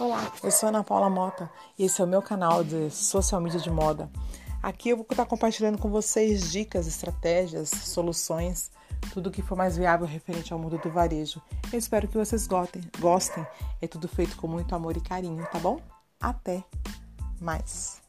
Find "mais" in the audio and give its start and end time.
9.56-9.76, 17.40-18.03